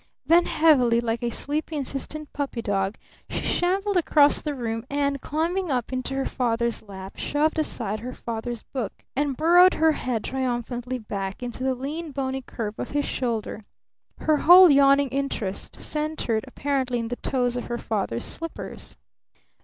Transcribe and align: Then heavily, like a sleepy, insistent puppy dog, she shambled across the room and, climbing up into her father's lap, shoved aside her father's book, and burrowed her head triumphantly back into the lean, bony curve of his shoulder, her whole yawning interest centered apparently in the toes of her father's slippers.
Then 0.25 0.45
heavily, 0.45 0.99
like 0.99 1.21
a 1.21 1.29
sleepy, 1.29 1.75
insistent 1.75 2.33
puppy 2.33 2.63
dog, 2.63 2.97
she 3.29 3.45
shambled 3.45 3.97
across 3.97 4.41
the 4.41 4.55
room 4.55 4.83
and, 4.89 5.21
climbing 5.21 5.69
up 5.69 5.93
into 5.93 6.15
her 6.15 6.25
father's 6.25 6.81
lap, 6.81 7.17
shoved 7.17 7.59
aside 7.59 7.99
her 7.99 8.15
father's 8.15 8.63
book, 8.63 9.05
and 9.15 9.37
burrowed 9.37 9.75
her 9.75 9.91
head 9.91 10.23
triumphantly 10.23 10.97
back 10.97 11.43
into 11.43 11.63
the 11.63 11.75
lean, 11.75 12.09
bony 12.09 12.41
curve 12.41 12.79
of 12.79 12.89
his 12.89 13.05
shoulder, 13.05 13.63
her 14.17 14.37
whole 14.37 14.71
yawning 14.71 15.09
interest 15.09 15.79
centered 15.79 16.45
apparently 16.47 16.97
in 16.97 17.09
the 17.09 17.15
toes 17.17 17.55
of 17.55 17.65
her 17.65 17.77
father's 17.77 18.25
slippers. 18.25 18.97